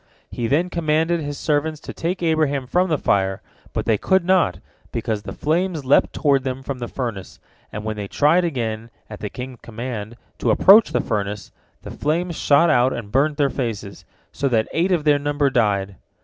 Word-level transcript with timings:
He 0.31 0.47
then 0.47 0.71
commanded 0.71 1.19
his 1.19 1.37
servants 1.37 1.79
to 1.81 1.93
take 1.93 2.23
Abraham 2.23 2.65
from 2.65 2.89
the 2.89 2.97
fire, 2.97 3.39
but 3.71 3.85
they 3.85 3.99
could 3.99 4.25
not, 4.25 4.57
because 4.91 5.21
the 5.21 5.31
flames 5.31 5.85
leapt 5.85 6.11
toward 6.11 6.43
them 6.43 6.63
from 6.63 6.79
the 6.79 6.87
furnace, 6.87 7.39
and 7.71 7.83
when 7.83 7.97
they 7.97 8.07
tried 8.07 8.43
again, 8.43 8.89
at 9.11 9.19
the 9.19 9.29
king's 9.29 9.59
command, 9.61 10.17
to 10.39 10.49
approach 10.49 10.91
the 10.91 11.01
furnace, 11.01 11.51
the 11.83 11.91
flames 11.91 12.35
shot 12.35 12.71
out 12.71 12.93
and 12.93 13.11
burnt 13.11 13.37
their 13.37 13.51
faces, 13.51 14.03
so 14.31 14.47
that 14.47 14.67
eight 14.73 14.91
of 14.91 15.03
their 15.03 15.19
number 15.19 15.51
died. 15.51 15.97